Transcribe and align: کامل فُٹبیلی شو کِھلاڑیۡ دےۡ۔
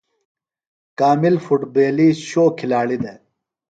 کامل 0.99 1.35
فُٹبیلی 1.45 2.09
شو 2.29 2.45
کِھلاڑیۡ 2.57 3.01
دےۡ۔ 3.03 3.17